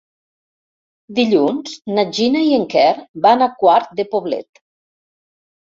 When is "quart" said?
3.63-3.95